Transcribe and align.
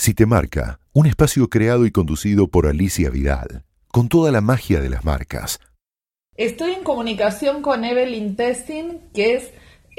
Si 0.00 0.14
te 0.14 0.24
marca, 0.24 0.80
un 0.94 1.04
espacio 1.04 1.50
creado 1.50 1.84
y 1.84 1.90
conducido 1.90 2.48
por 2.48 2.66
Alicia 2.66 3.10
Vidal, 3.10 3.66
con 3.88 4.08
toda 4.08 4.32
la 4.32 4.40
magia 4.40 4.80
de 4.80 4.88
las 4.88 5.04
marcas. 5.04 5.60
Estoy 6.36 6.72
en 6.72 6.84
comunicación 6.84 7.60
con 7.60 7.84
Evelyn 7.84 8.34
Tessin, 8.34 9.00
que 9.12 9.34
es 9.34 9.50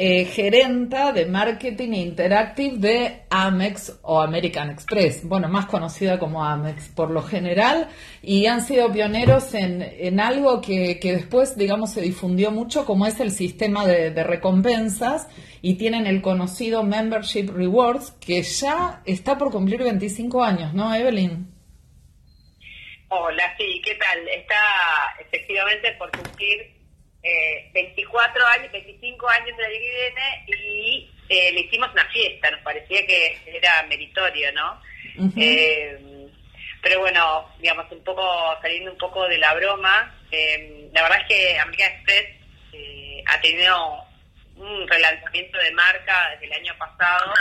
eh, 0.03 0.25
gerenta 0.25 1.11
de 1.11 1.27
marketing 1.27 1.91
interactive 1.93 2.77
de 2.77 3.21
Amex 3.29 3.99
o 4.01 4.19
American 4.19 4.71
Express, 4.71 5.23
bueno, 5.23 5.47
más 5.47 5.67
conocida 5.67 6.17
como 6.17 6.43
Amex 6.43 6.89
por 6.89 7.11
lo 7.11 7.21
general, 7.21 7.87
y 8.23 8.47
han 8.47 8.61
sido 8.61 8.91
pioneros 8.91 9.53
en, 9.53 10.19
algo 10.19 10.59
que, 10.59 10.97
después, 11.03 11.55
digamos, 11.55 11.91
se 11.93 12.01
difundió 12.01 12.49
mucho, 12.49 12.83
como 12.83 13.05
es 13.05 13.19
el 13.19 13.29
sistema 13.29 13.85
de 13.85 14.23
recompensas, 14.23 15.27
y 15.61 15.75
tienen 15.75 16.07
el 16.07 16.23
conocido 16.23 16.81
Membership 16.81 17.51
Rewards, 17.53 18.09
que 18.13 18.41
ya 18.41 19.03
está 19.05 19.37
por 19.37 19.51
cumplir 19.51 19.83
25 19.83 20.43
años, 20.43 20.73
¿no, 20.73 20.91
Evelyn? 20.95 21.47
Hola, 23.09 23.53
sí, 23.55 23.79
¿qué 23.85 23.93
tal? 23.93 24.27
Está 24.29 24.55
efectivamente 25.19 25.91
por 25.99 26.09
cumplir 26.09 26.80
24 27.73 28.41
eh, 28.41 28.45
años, 28.57 28.71
25 28.71 29.29
años 29.29 29.57
de 29.57 29.75
IBM 29.75 30.19
y 30.47 31.09
eh, 31.29 31.51
le 31.53 31.61
hicimos 31.61 31.91
una 31.91 32.05
fiesta, 32.09 32.49
nos 32.51 32.61
parecía 32.61 33.05
que 33.05 33.37
era 33.45 33.83
meritorio, 33.83 34.51
¿no? 34.53 34.81
Eh, 35.37 36.27
pero 36.81 36.99
bueno, 36.99 37.53
digamos, 37.59 37.91
un 37.91 38.03
poco, 38.03 38.23
saliendo 38.61 38.91
un 38.91 38.97
poco 38.97 39.27
de 39.27 39.37
la 39.37 39.53
broma, 39.53 40.15
la 40.31 41.01
verdad 41.03 41.19
es 41.21 41.27
que 41.27 41.59
American 41.59 41.91
Express 41.91 42.25
ha 43.27 43.39
tenido 43.39 44.03
un 44.55 44.87
relanzamiento 44.87 45.59
de 45.59 45.71
marca 45.71 46.29
desde 46.31 46.47
el 46.47 46.53
año 46.53 46.75
pasado 46.77 47.33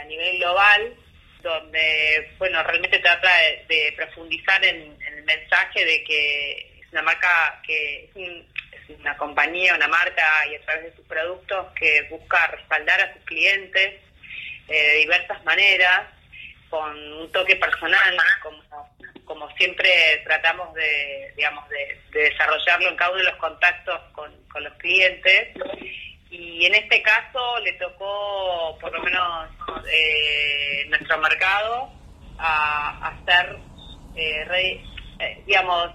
a 0.00 0.04
nivel 0.04 0.38
global, 0.38 0.94
donde, 1.42 2.30
bueno, 2.38 2.62
realmente 2.62 2.98
trata 3.00 3.30
de, 3.68 3.92
profundizar 3.94 4.64
en, 4.64 4.96
el 5.06 5.24
mensaje 5.24 5.84
de 5.84 6.02
que 6.04 6.80
es 6.80 6.92
una 6.92 7.02
marca 7.02 7.60
que 7.64 8.04
es 8.04 8.16
un, 8.16 8.46
una 8.88 9.16
compañía, 9.16 9.74
una 9.74 9.88
marca 9.88 10.24
y 10.50 10.54
a 10.54 10.60
través 10.62 10.84
de 10.84 10.96
sus 10.96 11.06
productos 11.06 11.66
que 11.74 12.02
busca 12.10 12.46
respaldar 12.48 13.00
a 13.00 13.12
sus 13.14 13.24
clientes 13.24 14.00
eh, 14.68 14.92
de 14.92 14.98
diversas 14.98 15.44
maneras, 15.44 16.06
con 16.68 17.12
un 17.14 17.32
toque 17.32 17.56
personal, 17.56 18.16
como, 18.42 18.62
como 19.24 19.50
siempre 19.56 19.90
tratamos 20.24 20.74
de, 20.74 21.32
digamos, 21.36 21.68
de, 21.68 22.00
desarrollarlo 22.12 22.88
en 22.90 22.96
cada 22.96 23.10
uno 23.10 23.20
de 23.20 23.30
los 23.30 23.36
contactos 23.36 24.00
con, 24.12 24.36
los 24.58 24.74
clientes. 24.74 25.56
Y 26.30 26.66
en 26.66 26.74
este 26.74 27.00
caso 27.00 27.60
le 27.60 27.72
tocó, 27.74 28.76
por 28.80 28.92
lo 28.92 29.00
menos 29.02 29.50
eh, 29.90 30.84
nuestro 30.88 31.16
mercado, 31.18 31.92
a, 32.38 33.08
hacer, 33.08 33.56
eh, 34.16 34.80
digamos, 35.46 35.94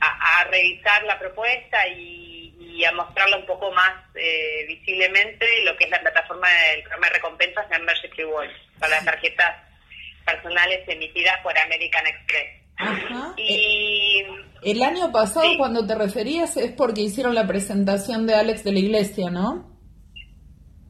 a, 0.00 0.44
revisar 0.44 1.02
la 1.04 1.18
propuesta 1.18 1.86
y, 1.88 2.84
a 2.84 2.92
mostrarla 2.92 3.38
un 3.38 3.46
poco 3.46 3.72
más 3.72 4.04
eh, 4.14 4.66
visiblemente 4.68 5.46
lo 5.64 5.74
que 5.78 5.84
es 5.84 5.90
la 5.90 6.00
plataforma 6.00 6.46
del 6.46 6.82
programa 6.82 7.06
de 7.06 7.14
recompensas 7.14 7.70
Membership 7.70 8.12
Rewards 8.18 8.52
para 8.78 8.96
las 8.96 9.04
tarjetas 9.04 9.56
personales 10.26 10.86
emitidas 10.86 11.36
por 11.42 11.58
American 11.58 12.06
Express. 12.06 12.62
Y 13.38 14.20
eh, 14.20 14.26
el 14.62 14.82
año 14.82 15.10
pasado 15.10 15.48
cuando 15.56 15.86
te 15.86 15.94
referías 15.94 16.58
es 16.58 16.72
porque 16.72 17.00
hicieron 17.00 17.34
la 17.34 17.46
presentación 17.46 18.26
de 18.26 18.34
Alex 18.34 18.62
de 18.62 18.72
la 18.72 18.78
Iglesia, 18.78 19.30
¿no? 19.30 19.74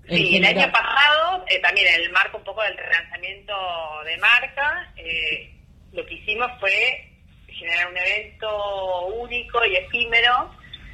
sí, 0.09 0.37
el 0.37 0.45
año 0.45 0.71
pasado, 0.73 1.45
eh, 1.49 1.61
también 1.61 1.87
en 1.87 2.01
el 2.03 2.11
marco 2.11 2.39
un 2.39 2.45
poco 2.45 2.63
del 2.63 2.77
relanzamiento 2.77 3.55
de 4.05 4.17
marca, 4.19 4.93
lo 5.93 6.05
que 6.05 6.15
hicimos 6.15 6.51
fue 6.59 7.16
generar 7.59 7.89
un 7.89 7.97
evento 7.97 9.07
único 9.07 9.65
y 9.65 9.77
efímero 9.77 10.51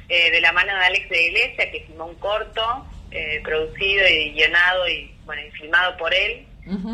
eh, 0.09 0.31
de 0.31 0.41
la 0.41 0.51
mano 0.51 0.75
de 0.75 0.85
Alex 0.85 1.09
de 1.09 1.27
Iglesia, 1.27 1.71
que 1.71 1.81
filmó 1.81 2.05
un 2.05 2.15
corto 2.15 2.85
eh, 3.11 3.41
producido 3.43 4.07
y 4.07 4.31
guionado 4.31 4.87
y, 4.87 5.13
bueno, 5.25 5.41
y 5.45 5.51
filmado 5.51 5.95
por 5.97 6.13
él. 6.13 6.47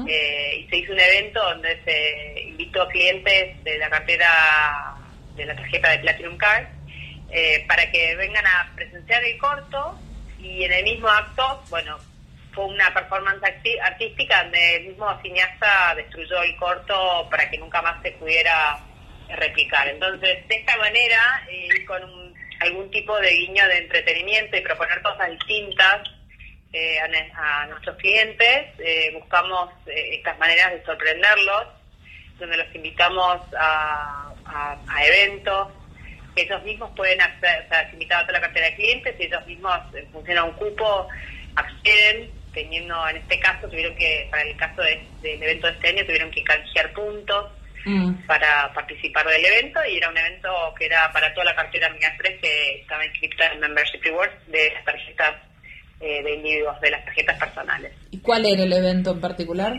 Eh, 0.07 0.61
y 0.61 0.67
se 0.67 0.77
hizo 0.77 0.93
un 0.93 0.99
evento 0.99 1.39
donde 1.43 1.79
se 1.83 2.41
invitó 2.41 2.81
a 2.81 2.89
clientes 2.89 3.63
de 3.63 3.77
la 3.77 3.87
cartera 3.87 4.95
de 5.35 5.45
la 5.45 5.55
tarjeta 5.55 5.91
de 5.91 5.99
Platinum 5.99 6.37
Card 6.37 6.65
para 7.67 7.91
que 7.91 8.15
vengan 8.15 8.47
a 8.47 8.71
presenciar 8.75 9.23
el 9.23 9.37
corto 9.37 9.99
y 10.39 10.63
en 10.63 10.73
el 10.73 10.83
mismo 10.83 11.07
acto, 11.07 11.63
bueno, 11.69 11.99
fue 12.51 12.65
una 12.65 12.91
performance 12.91 13.43
artística 13.83 14.43
donde 14.43 14.77
el 14.77 14.87
mismo 14.87 15.05
cineasta 15.21 15.93
destruyó 15.95 16.41
el 16.41 16.55
corto 16.55 17.27
para 17.29 17.47
que 17.47 17.59
nunca 17.59 17.83
más 17.83 18.01
se 18.01 18.11
pudiera 18.13 18.79
replicar. 19.35 19.87
Entonces, 19.87 20.47
de 20.47 20.55
esta 20.55 20.77
manera, 20.77 21.45
eh, 21.49 21.85
con 21.85 22.01
algún 22.59 22.91
tipo 22.91 23.17
de 23.19 23.31
guiño 23.31 23.67
de 23.67 23.77
entretenimiento 23.77 24.57
y 24.57 24.61
proponer 24.61 25.01
cosas 25.01 25.29
distintas 25.31 26.01
eh, 26.73 26.99
a, 27.35 27.65
nuestros 27.67 27.95
clientes, 27.97 28.67
eh, 28.79 29.11
buscamos 29.13 29.71
estas 29.87 30.37
maneras 30.37 30.71
de 30.71 30.83
sorprenderlos, 30.83 31.67
donde 32.37 32.57
los 32.57 32.75
invitamos 32.75 33.41
a, 33.57 34.25
eventos 35.01 35.69
que 36.35 36.43
ellos 36.43 36.63
mismos 36.63 36.91
pueden 36.95 37.21
acceder, 37.21 37.65
o 37.65 37.69
sea, 37.69 37.89
invitado 37.91 38.23
a 38.23 38.27
toda 38.27 38.39
la 38.39 38.45
cartera 38.45 38.65
de 38.67 38.75
clientes 38.75 39.15
y 39.19 39.23
ellos 39.23 39.45
mismos, 39.47 39.79
en 39.93 40.11
función 40.11 40.37
a 40.37 40.43
un 40.43 40.53
cupo, 40.53 41.07
acceden 41.55 42.31
teniendo, 42.53 43.07
en 43.07 43.17
este 43.17 43.39
caso, 43.39 43.69
tuvieron 43.69 43.95
que, 43.95 44.27
para 44.29 44.43
el 44.43 44.57
caso 44.57 44.81
del 44.81 45.43
evento 45.43 45.67
de 45.67 45.73
este 45.73 45.87
año, 45.89 46.05
tuvieron 46.05 46.31
que 46.31 46.43
canjear 46.43 46.91
puntos 46.93 47.51
Mm. 47.85 48.25
para 48.27 48.73
participar 48.73 49.25
del 49.25 49.45
evento 49.45 49.79
y 49.89 49.97
era 49.97 50.09
un 50.09 50.17
evento 50.17 50.49
que 50.77 50.85
era 50.85 51.09
para 51.13 51.33
toda 51.33 51.45
la 51.45 51.55
cartera 51.55 51.89
Mega 51.89 52.13
que 52.41 52.81
estaba 52.81 53.05
inscrita 53.05 53.53
en 53.53 53.59
Membership 53.61 54.01
Rewards 54.03 54.47
de 54.47 54.71
las 54.73 54.83
tarjetas 54.83 55.35
eh, 56.01 56.21
de 56.23 56.35
individuos, 56.35 56.79
de 56.81 56.91
las 56.91 57.05
tarjetas 57.05 57.39
personales. 57.39 57.93
¿Y 58.11 58.19
cuál 58.19 58.45
era 58.45 58.63
el 58.63 58.73
evento 58.73 59.11
en 59.11 59.21
particular? 59.21 59.73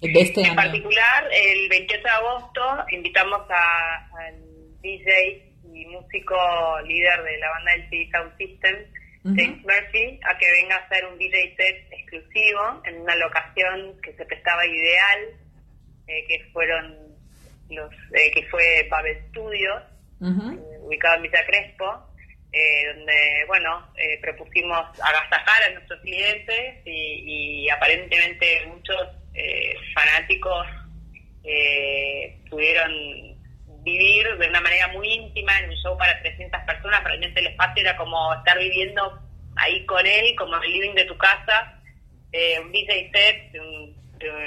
De 0.00 0.20
este 0.20 0.42
en 0.42 0.54
particular, 0.54 1.28
el 1.32 1.68
28 1.68 2.02
de 2.02 2.10
agosto 2.10 2.60
invitamos 2.90 3.40
al 3.50 4.80
DJ 4.82 5.52
y 5.72 5.86
músico 5.86 6.34
líder 6.84 7.22
de 7.22 7.38
la 7.38 7.50
banda 7.50 7.72
del 7.72 7.88
CD 7.88 8.10
Sound 8.10 8.36
System, 8.36 8.76
James 9.24 9.62
Murphy, 9.62 10.20
a 10.28 10.36
que 10.36 10.50
venga 10.60 10.76
a 10.76 10.80
hacer 10.80 11.06
un 11.06 11.16
DJ 11.16 11.54
set 11.56 11.86
exclusivo 11.92 12.82
en 12.84 13.00
una 13.00 13.14
locación 13.14 13.94
que 14.02 14.12
se 14.14 14.24
prestaba 14.24 14.66
ideal 14.66 15.41
eh, 16.12 16.24
que 16.28 16.44
fueron 16.52 16.94
los 17.70 17.90
eh, 18.12 18.30
que 18.34 18.46
fue 18.50 18.86
Babel 18.90 19.16
Studios, 19.30 19.82
eh, 20.20 20.78
ubicado 20.82 21.16
en 21.16 21.22
Villa 21.22 21.46
Crespo, 21.46 22.08
donde, 22.94 23.44
bueno, 23.46 23.88
propusimos 24.20 25.00
agasajar 25.00 25.62
a 25.62 25.70
nuestros 25.72 25.98
clientes 26.02 26.82
y, 26.84 27.66
aparentemente 27.70 28.66
muchos 28.66 29.08
fanáticos 29.94 30.66
pudieron 32.50 32.92
vivir 33.82 34.36
de 34.36 34.48
una 34.48 34.60
manera 34.60 34.88
muy 34.88 35.08
íntima 35.08 35.58
en 35.60 35.70
un 35.70 35.76
show 35.76 35.96
para 35.96 36.20
300 36.20 36.60
personas, 36.66 37.02
realmente 37.02 37.40
el 37.40 37.46
espacio 37.46 37.82
era 37.82 37.96
como 37.96 38.34
estar 38.34 38.58
viviendo 38.58 39.18
ahí 39.56 39.86
con 39.86 40.06
él, 40.06 40.34
como 40.36 40.54
el 40.56 40.72
living 40.72 40.94
de 40.94 41.06
tu 41.06 41.16
casa, 41.16 41.80
un 42.62 42.70
DJ 42.70 43.10
set, 43.14 43.62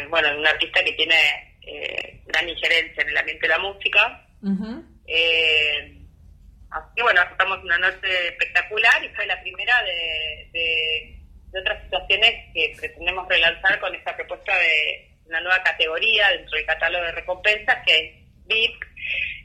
bueno, 0.09 0.37
un 0.37 0.45
artista 0.45 0.83
que 0.83 0.93
tiene 0.93 1.54
eh, 1.65 2.21
gran 2.25 2.47
injerencia 2.47 3.01
en 3.01 3.09
el 3.09 3.17
ambiente 3.17 3.47
de 3.47 3.53
la 3.53 3.59
música. 3.59 4.27
Eh, 5.07 5.97
así 6.69 6.89
que 6.95 7.01
bueno, 7.03 7.21
estamos 7.23 7.63
una 7.63 7.79
noche 7.79 8.27
espectacular 8.27 9.03
y 9.03 9.09
fue 9.09 9.25
la 9.25 9.41
primera 9.41 9.73
de, 9.83 11.19
otras 11.57 11.83
situaciones 11.83 12.53
que 12.53 12.75
pretendemos 12.77 13.27
relanzar 13.29 13.79
con 13.79 13.95
esta 13.95 14.13
propuesta 14.15 14.53
de 14.57 15.09
una 15.25 15.39
nueva 15.39 15.63
categoría 15.63 16.29
dentro 16.31 16.57
del 16.57 16.65
catálogo 16.65 17.05
de 17.05 17.11
recompensas 17.13 17.77
que 17.85 17.95
es 17.95 18.45
VIP, 18.45 18.83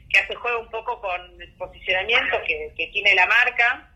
que 0.09 0.19
hace 0.19 0.35
juego 0.35 0.59
un 0.59 0.69
poco 0.69 0.99
con 0.99 1.41
el 1.41 1.53
posicionamiento 1.53 2.37
que, 2.45 2.89
tiene 2.91 3.15
la 3.15 3.25
marca, 3.25 3.89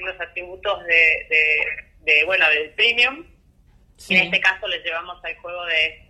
los 0.00 0.20
atributos 0.20 0.84
de, 0.84 2.24
bueno 2.24 2.48
del 2.50 2.70
premium. 2.70 3.26
En 4.08 4.16
este 4.16 4.40
caso 4.40 4.68
les 4.68 4.84
llevamos 4.84 5.22
al 5.24 5.36
juego 5.36 5.66
de 5.66 6.07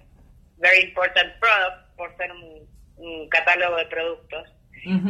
Very 0.58 0.88
Important 0.88 1.38
Product 1.38 1.96
por 1.96 2.16
ser 2.16 2.30
un, 2.32 3.28
catálogo 3.28 3.76
de 3.76 3.86
productos. 3.86 4.48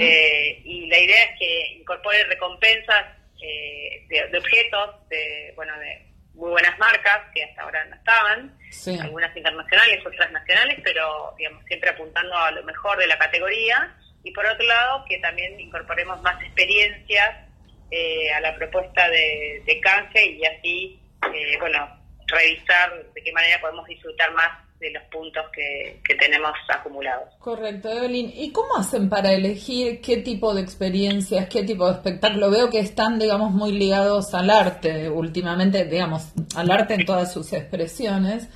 Eh, 0.00 0.62
y 0.64 0.86
la 0.86 0.98
idea 0.98 1.24
es 1.24 1.38
que 1.38 1.72
incorpore 1.78 2.24
recompensas 2.24 3.04
eh, 3.40 4.06
de, 4.08 4.38
objetos 4.38 5.08
de, 5.08 5.52
bueno, 5.54 5.78
de 5.78 6.06
muy 6.34 6.50
buenas 6.50 6.78
marcas 6.78 7.20
que 7.34 7.44
hasta 7.44 7.62
ahora 7.62 7.84
no 7.86 7.96
estaban, 7.96 8.58
algunas 9.02 9.36
internacionales, 9.36 10.04
otras 10.04 10.30
nacionales, 10.32 10.80
pero 10.82 11.34
digamos 11.36 11.64
siempre 11.66 11.90
apuntando 11.90 12.36
a 12.36 12.50
lo 12.50 12.62
mejor 12.64 12.98
de 12.98 13.06
la 13.06 13.18
categoría. 13.18 13.94
Y 14.22 14.32
por 14.32 14.44
otro 14.46 14.66
lado, 14.66 15.04
que 15.08 15.18
también 15.18 15.58
incorporemos 15.58 16.20
más 16.22 16.42
experiencias 16.42 17.36
eh, 17.90 18.32
a 18.32 18.40
la 18.40 18.54
propuesta 18.56 19.08
de, 19.08 19.62
de 19.64 19.80
canje 19.80 20.24
y 20.26 20.44
así, 20.44 21.00
bueno, 21.58 21.98
revisar 22.26 23.04
de 23.14 23.22
qué 23.22 23.32
manera 23.32 23.60
podemos 23.60 23.86
disfrutar 23.86 24.32
más 24.32 24.67
de 24.80 24.90
los 24.92 25.02
puntos 25.04 25.44
que, 25.52 26.00
que 26.06 26.14
tenemos 26.14 26.52
acumulados. 26.68 27.34
Correcto, 27.40 27.90
Evelyn. 27.90 28.32
¿Y 28.34 28.52
cómo 28.52 28.76
hacen 28.76 29.08
para 29.08 29.32
elegir 29.32 30.00
qué 30.00 30.18
tipo 30.18 30.54
de 30.54 30.62
experiencias, 30.62 31.48
qué 31.48 31.64
tipo 31.64 31.86
de 31.86 31.94
espectáculo? 31.94 32.50
Veo 32.50 32.70
que 32.70 32.78
están, 32.78 33.18
digamos, 33.18 33.52
muy 33.52 33.72
ligados 33.72 34.34
al 34.34 34.50
arte 34.50 35.08
últimamente, 35.08 35.84
digamos, 35.84 36.32
al 36.54 36.70
arte 36.70 36.94
en 36.94 37.04
todas 37.04 37.32
sus 37.32 37.52
expresiones. 37.52 38.48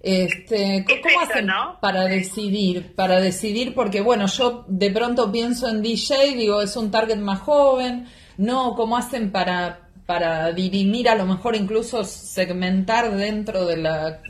Este, 0.00 0.84
¿Cómo 0.86 1.20
hacen 1.20 1.48
para 1.80 2.04
decidir? 2.04 2.94
Para 2.94 3.20
decidir, 3.20 3.74
porque 3.74 4.00
bueno, 4.00 4.26
yo 4.26 4.64
de 4.68 4.90
pronto 4.90 5.32
pienso 5.32 5.68
en 5.68 5.82
DJ, 5.82 6.36
digo, 6.36 6.62
es 6.62 6.76
un 6.76 6.90
target 6.90 7.16
más 7.16 7.40
joven, 7.40 8.06
no, 8.36 8.74
¿cómo 8.76 8.96
hacen 8.96 9.32
para, 9.32 9.88
para 10.06 10.52
dirimir, 10.52 11.08
a 11.08 11.16
lo 11.16 11.26
mejor 11.26 11.56
incluso 11.56 12.04
segmentar 12.04 13.16
dentro 13.16 13.66
de 13.66 13.76
la 13.78 14.20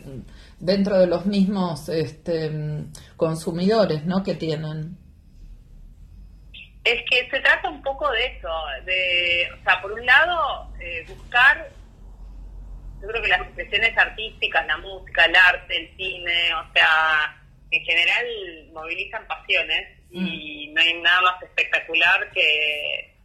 dentro 0.58 0.99
de 0.99 1.06
los 1.06 1.26
mismos 1.26 1.88
este, 1.88 2.50
consumidores 3.17 4.05
¿no? 4.05 4.23
que 4.23 4.35
tienen. 4.35 4.97
Es 6.85 7.03
que 7.11 7.29
se 7.31 7.41
trata 7.41 7.69
un 7.69 7.82
poco 7.82 8.11
de 8.12 8.26
eso, 8.26 8.49
de, 8.85 9.49
o 9.58 9.62
sea, 9.64 9.82
por 9.82 9.93
un 9.93 10.06
lado, 10.06 10.73
eh, 10.81 11.05
buscar, 11.08 11.69
yo 13.03 13.08
creo 13.08 13.23
que 13.23 13.29
las 13.29 13.41
expresiones 13.41 13.99
artísticas, 13.99 14.67
la 14.67 14.76
música, 14.79 15.25
el 15.25 15.35
arte, 15.35 15.76
el 15.76 15.97
cine, 15.97 16.55
o 16.55 16.73
sea, 16.73 17.43
en 17.73 17.85
general 17.85 18.26
movilizan 18.73 19.26
pasiones 19.26 19.99
y 20.11 20.69
mm. 20.69 20.75
no 20.75 20.81
hay 20.81 21.00
nada 21.00 21.20
más 21.23 21.43
espectacular 21.43 22.31
que 22.31 23.17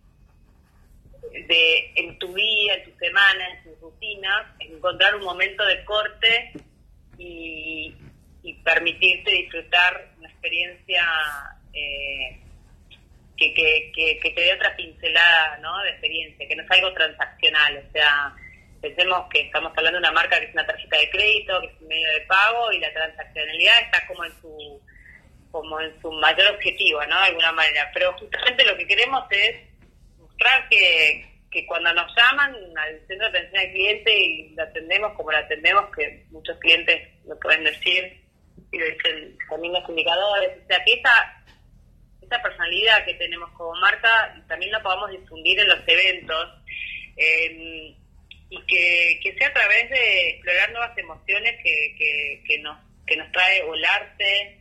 de 1.32 1.94
en 1.96 2.18
tu 2.18 2.34
día, 2.34 2.74
en 2.74 2.92
tu 2.92 2.98
semana, 2.98 3.48
en 3.52 3.64
tus 3.64 3.80
rutinas, 3.80 4.48
encontrar 4.60 5.16
un 5.16 5.24
momento 5.24 5.64
de 5.66 5.86
corte 5.86 6.52
y, 7.22 7.96
permitirte 8.64 9.32
disfrutar 9.32 10.10
una 10.20 10.30
experiencia 10.30 11.04
eh, 11.74 12.40
que, 13.36 13.54
que, 13.54 14.20
que, 14.22 14.30
te 14.30 14.42
dé 14.42 14.54
otra 14.54 14.76
pincelada 14.76 15.58
¿no? 15.58 15.82
de 15.82 15.90
experiencia, 15.90 16.48
que 16.48 16.56
no 16.56 16.64
es 16.64 16.72
algo 16.72 16.94
transaccional, 16.94 17.78
o 17.78 17.92
sea, 17.92 18.36
pensemos 18.82 19.28
que 19.32 19.42
estamos 19.42 19.72
hablando 19.76 20.00
de 20.00 20.06
una 20.06 20.12
marca 20.12 20.40
que 20.40 20.46
es 20.46 20.54
una 20.54 20.66
tarjeta 20.66 20.98
de 20.98 21.10
crédito, 21.10 21.62
que 21.62 21.68
es 21.68 21.82
un 21.82 21.88
medio 21.88 22.14
de 22.14 22.22
pago 22.22 22.72
y 22.72 22.80
la 22.80 22.94
transaccionalidad 22.94 23.82
está 23.82 24.08
como 24.08 24.26
en 24.26 24.42
su 24.42 24.82
como 25.52 25.82
en 25.82 26.02
su 26.02 26.12
mayor 26.14 26.52
objetivo, 26.52 27.06
¿no? 27.08 27.20
De 27.20 27.28
alguna 27.28 27.52
manera. 27.52 27.92
Pero 27.94 28.14
justamente 28.14 28.64
lo 28.64 28.78
que 28.78 28.88
queremos 28.88 29.26
es 29.32 29.58
mostrar 30.18 30.70
que, 30.70 31.31
que 31.52 31.66
cuando 31.66 31.94
nos 31.94 32.16
llaman 32.16 32.56
al 32.78 33.08
centro 33.08 33.30
de 33.30 33.38
atención 33.38 33.60
al 33.60 33.72
cliente 33.74 34.18
y 34.18 34.50
lo 34.56 34.64
atendemos 34.64 35.14
como 35.14 35.32
lo 35.32 35.38
atendemos, 35.38 35.96
que 35.96 36.26
muchos 36.32 36.58
clientes 36.60 37.10
lo 37.26 37.38
pueden 37.40 37.66
decir 37.66 38.22
y 38.72 38.78
lo 38.80 38.86
dicen 38.86 39.38
también 39.50 39.74
los 39.74 39.90
indicadores, 39.90 40.64
o 40.64 40.68
sea 40.68 40.84
que 40.86 40.94
esa, 40.94 41.44
esa 42.22 42.42
personalidad 42.42 43.06
que 43.06 43.16
tenemos 43.16 43.52
como 43.52 43.76
marca 43.82 44.42
también 44.48 44.72
la 44.72 44.82
podamos 44.82 45.12
difundir 45.12 45.60
en 45.60 45.68
los 45.68 45.80
eventos 45.86 46.50
em, 47.18 47.96
y 48.50 48.66
que, 48.68 49.20
que, 49.22 49.38
sea 49.38 49.50
a 49.50 49.54
través 49.54 49.90
de 49.90 50.30
explorar 50.30 50.72
nuevas 50.72 50.98
emociones 50.98 51.56
que, 51.62 51.96
que, 51.98 52.44
que 52.48 52.60
nos, 52.60 52.78
que 53.06 53.18
nos 53.18 53.30
trae 53.34 53.64
volarte 53.64 54.58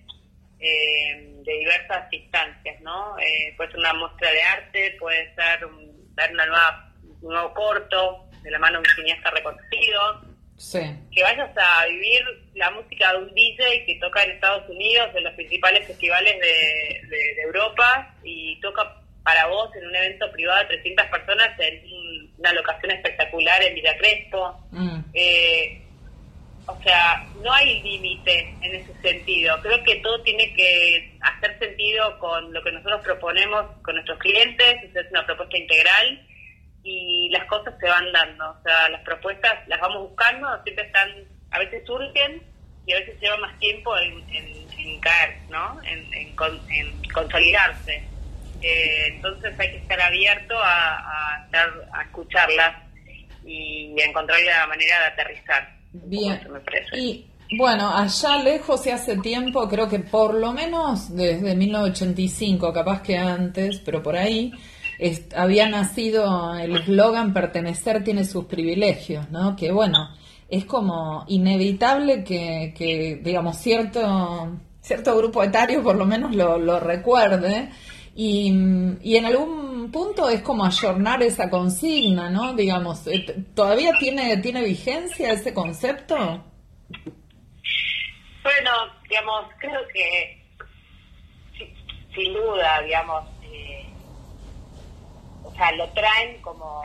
em, 0.58 1.42
de 1.44 1.52
diversas 1.52 2.12
instancias, 2.12 2.80
¿no? 2.80 3.16
Eh, 3.20 3.54
puede 3.56 3.70
ser 3.70 3.78
una 3.78 3.94
muestra 3.94 4.30
de 4.30 4.42
arte, 4.42 4.96
puede 4.98 5.34
ser 5.36 5.64
un 5.66 5.89
dar 6.14 6.32
una 6.32 6.46
nueva, 6.46 6.92
un 7.22 7.32
nuevo 7.32 7.54
corto 7.54 8.26
de 8.42 8.50
la 8.50 8.58
mano 8.58 8.80
de 8.80 8.88
un 8.88 8.94
cineasta 8.96 9.30
reconocido. 9.30 10.30
Que 11.10 11.22
vayas 11.22 11.50
a 11.56 11.86
vivir 11.86 12.22
la 12.54 12.70
música 12.70 13.12
de 13.12 13.18
un 13.18 13.34
DJ 13.34 13.86
que 13.86 13.98
toca 13.98 14.22
en 14.22 14.32
Estados 14.32 14.68
Unidos, 14.68 15.08
en 15.14 15.24
los 15.24 15.32
principales 15.32 15.86
festivales 15.86 16.38
de, 16.38 17.08
de, 17.08 17.42
Europa, 17.42 18.14
y 18.22 18.60
toca 18.60 19.00
para 19.22 19.46
vos 19.46 19.74
en 19.74 19.86
un 19.86 19.96
evento 19.96 20.30
privado 20.32 20.60
de 20.60 20.76
300 20.76 21.06
personas 21.06 21.58
en 21.58 22.30
una 22.38 22.52
locación 22.52 22.90
espectacular 22.90 23.62
en 23.62 23.74
Villa 23.74 23.96
Crespo. 23.96 24.68
Mm. 24.70 25.00
Eh, 25.14 25.82
o 26.70 26.82
sea, 26.82 27.26
no 27.42 27.52
hay 27.52 27.82
límite 27.82 28.54
en 28.60 28.74
ese 28.74 28.94
sentido. 29.02 29.60
Creo 29.60 29.82
que 29.82 29.96
todo 29.96 30.22
tiene 30.22 30.54
que 30.54 31.18
hacer 31.20 31.58
sentido 31.58 32.18
con 32.18 32.52
lo 32.52 32.62
que 32.62 32.72
nosotros 32.72 33.00
proponemos 33.02 33.66
con 33.82 33.94
nuestros 33.94 34.18
clientes, 34.18 34.76
es 34.94 35.10
una 35.10 35.26
propuesta 35.26 35.56
integral 35.56 36.26
y 36.82 37.28
las 37.30 37.44
cosas 37.46 37.74
se 37.80 37.88
van 37.88 38.12
dando. 38.12 38.50
O 38.50 38.62
sea, 38.62 38.88
las 38.88 39.02
propuestas 39.02 39.52
las 39.66 39.80
vamos 39.80 40.08
buscando, 40.10 40.62
siempre 40.62 40.86
están, 40.86 41.10
a 41.50 41.58
veces 41.58 41.84
surgen 41.86 42.42
y 42.86 42.92
a 42.92 43.00
veces 43.00 43.20
lleva 43.20 43.36
más 43.38 43.58
tiempo 43.58 43.92
en, 43.98 45.00
caer, 45.00 45.38
¿no? 45.48 45.80
En, 45.84 46.36
consolidarse. 47.12 48.04
Eh, 48.62 49.06
entonces 49.08 49.58
hay 49.58 49.70
que 49.70 49.78
estar 49.78 50.00
abierto 50.00 50.54
a, 50.62 51.48
escucharlas 52.04 52.76
y 53.44 53.94
encontrar 54.00 54.38
la 54.42 54.66
manera 54.66 55.00
de 55.00 55.06
aterrizar. 55.06 55.79
Bien. 55.92 56.40
Y 56.96 57.26
bueno, 57.58 57.90
allá 57.94 58.42
lejos 58.42 58.86
y 58.86 58.90
hace 58.90 59.16
tiempo, 59.18 59.68
creo 59.68 59.88
que 59.88 59.98
por 59.98 60.34
lo 60.34 60.52
menos 60.52 61.14
desde 61.14 61.54
1985, 61.54 62.72
capaz 62.72 63.02
que 63.02 63.18
antes, 63.18 63.80
pero 63.84 64.02
por 64.02 64.16
ahí, 64.16 64.52
había 65.34 65.68
nacido 65.68 66.54
el 66.54 66.76
eslogan 66.76 67.32
pertenecer 67.32 68.04
tiene 68.04 68.24
sus 68.24 68.44
privilegios, 68.44 69.30
¿no? 69.30 69.56
Que 69.56 69.72
bueno, 69.72 70.10
es 70.48 70.64
como 70.64 71.24
inevitable 71.28 72.22
que, 72.22 72.74
que 72.76 73.20
digamos, 73.22 73.56
cierto, 73.56 74.58
cierto 74.80 75.16
grupo 75.16 75.42
etario 75.42 75.82
por 75.82 75.96
lo 75.96 76.06
menos 76.06 76.34
lo, 76.34 76.58
lo 76.58 76.78
recuerde. 76.78 77.70
Y, 78.14 78.52
y 79.02 79.16
en 79.16 79.24
algún 79.24 79.90
punto 79.90 80.28
es 80.28 80.42
como 80.42 80.64
ayornar 80.64 81.22
esa 81.22 81.48
consigna, 81.48 82.28
¿no? 82.30 82.54
Digamos, 82.54 83.06
eh, 83.06 83.24
¿todavía 83.54 83.92
tiene, 83.98 84.36
tiene 84.38 84.62
vigencia 84.62 85.32
ese 85.32 85.54
concepto? 85.54 86.16
Bueno, 88.42 88.70
digamos, 89.08 89.46
creo 89.58 89.80
que 89.92 90.40
sin 92.14 92.32
duda, 92.32 92.80
digamos, 92.82 93.24
eh, 93.42 93.86
o 95.44 95.52
sea, 95.52 95.72
lo 95.72 95.88
traen 95.90 96.40
como, 96.42 96.82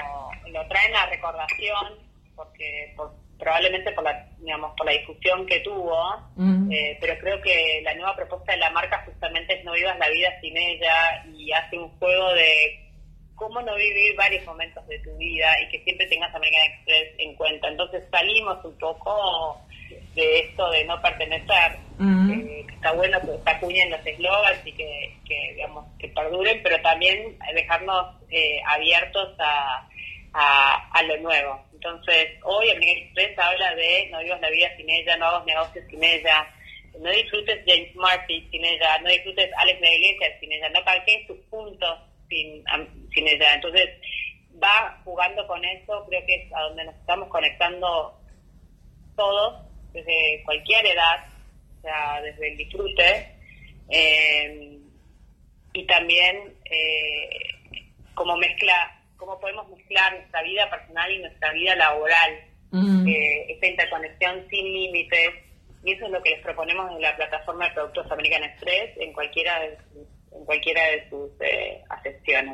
lo 0.47 0.67
traen 0.67 0.95
a 0.95 1.05
recordación, 1.07 1.99
porque 2.35 2.93
probablemente 3.37 3.91
por 3.91 4.03
la, 4.03 4.27
digamos, 4.39 4.73
por 4.77 4.85
la 4.85 4.93
difusión 4.93 5.45
que 5.45 5.59
tuvo, 5.59 5.95
eh, 6.71 6.97
pero 6.99 7.17
creo 7.19 7.41
que 7.41 7.81
la 7.83 7.93
nueva 7.95 8.15
propuesta 8.15 8.53
de 8.53 8.59
la 8.59 8.69
marca 8.69 9.03
justamente 9.05 9.57
es 9.57 9.65
no 9.65 9.73
vivas 9.73 9.97
la 9.99 10.09
vida 10.09 10.29
sin 10.41 10.57
ella 10.57 11.25
y 11.33 11.51
hace 11.51 11.77
un 11.77 11.89
juego 11.97 12.33
de 12.33 12.85
cómo 13.35 13.61
no 13.61 13.75
vivir 13.75 14.15
varios 14.15 14.45
momentos 14.45 14.87
de 14.87 14.99
tu 14.99 15.15
vida 15.17 15.51
y 15.61 15.69
que 15.69 15.83
siempre 15.83 16.07
tengas 16.07 16.33
American 16.33 16.71
Express 16.71 17.13
en 17.17 17.35
cuenta. 17.35 17.67
Entonces 17.67 18.03
salimos 18.09 18.63
un 18.63 18.77
poco 18.77 19.61
de 20.15 20.39
esto 20.39 20.71
de 20.71 20.85
no 20.85 21.01
pertenecer, 21.01 21.77
que 21.97 22.65
está 22.73 22.93
bueno 22.93 23.19
que 23.21 23.35
está 23.35 23.59
cuña 23.59 23.83
en 23.83 23.91
los 23.91 24.05
eslogans 24.05 24.65
y 24.65 24.71
que, 24.71 25.17
digamos 25.53 25.85
que 25.99 26.07
perduren, 26.09 26.61
pero 26.63 26.81
también 26.81 27.37
dejarnos 27.53 28.15
eh, 28.29 28.61
abiertos 28.65 29.35
a, 29.39 29.87
a, 30.33 31.03
lo 31.03 31.17
nuevo. 31.17 31.64
Entonces 31.75 32.39
hoy 32.43 32.69
American 32.71 33.03
Express 33.03 33.37
habla 33.37 33.75
de 33.75 34.09
no 34.11 34.19
vivas 34.19 34.41
la 34.41 34.49
vida 34.49 34.75
sin 34.77 34.89
ella, 34.89 35.17
no 35.17 35.25
hagas 35.25 35.45
negocios 35.45 35.85
sin 35.89 36.03
ella, 36.03 36.47
no 36.99 37.09
disfrutes 37.11 37.63
James 37.67 37.95
Murphy 37.95 38.47
sin 38.49 38.65
ella, 38.65 38.97
no 38.99 39.09
disfrutes 39.09 39.49
Alex 39.57 39.81
de 39.81 40.37
sin 40.39 40.51
ella, 40.51 40.69
no 40.69 40.83
calques 40.83 41.27
tus 41.27 41.37
puntos 41.49 41.99
sin, 42.29 42.63
sin 43.13 43.27
ella. 43.27 43.53
Entonces, 43.55 43.89
va 44.61 45.01
jugando 45.03 45.45
con 45.47 45.63
eso, 45.65 46.05
creo 46.07 46.25
que 46.25 46.35
es 46.35 46.53
a 46.53 46.61
donde 46.61 46.85
nos 46.85 46.95
estamos 46.95 47.27
conectando 47.29 48.19
todos, 49.15 49.65
desde 49.93 50.41
cualquier 50.43 50.85
edad, 50.85 51.25
o 51.77 51.81
sea, 51.81 52.21
desde 52.21 52.49
el 52.49 52.57
disfrute, 52.57 53.35
eh, 53.89 54.79
y 55.73 55.85
también 55.85 56.53
eh, 56.65 57.29
como 58.13 58.37
mezcla, 58.37 58.94
cómo 59.17 59.39
podemos 59.39 59.67
mezclar 59.69 60.13
nuestra 60.13 60.43
vida 60.43 60.69
personal 60.69 61.11
y 61.11 61.19
nuestra 61.19 61.53
vida 61.53 61.75
laboral, 61.75 62.31
eh, 63.07 63.45
esta 63.49 63.67
interconexión 63.67 64.45
sin 64.49 64.65
límites, 64.65 65.29
y 65.83 65.93
eso 65.93 66.05
es 66.05 66.11
lo 66.11 66.21
que 66.21 66.31
les 66.31 66.41
proponemos 66.41 66.91
en 66.91 67.01
la 67.01 67.15
plataforma 67.15 67.69
de 67.69 67.75
productos 67.75 68.11
American 68.11 68.43
Express 68.43 68.97
en 68.97 69.13
cualquiera 69.13 69.59
de 69.59 69.77
sus 69.77 70.07
en 70.37 70.43
cualquiera 70.43 70.81
de 70.87 71.09
sus 71.09 71.31
eh, 71.39 71.81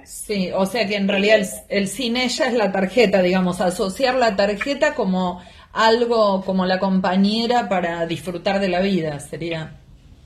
Sí, 0.06 0.52
o 0.54 0.66
sea 0.66 0.88
que 0.88 0.96
en 0.96 1.08
realidad 1.08 1.40
el, 1.40 1.48
el 1.70 1.88
cine 1.88 2.28
ya 2.30 2.48
es 2.48 2.54
la 2.54 2.72
tarjeta, 2.72 3.22
digamos, 3.22 3.60
asociar 3.60 4.16
la 4.16 4.36
tarjeta 4.36 4.94
como 4.94 5.42
algo, 5.74 6.44
como 6.44 6.66
la 6.66 6.80
compañera 6.80 7.68
para 7.70 8.06
disfrutar 8.06 8.60
de 8.60 8.70
la 8.70 8.82
vida, 8.82 9.20
sería. 9.20 9.80